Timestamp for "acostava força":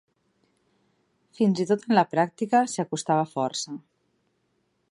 2.85-3.77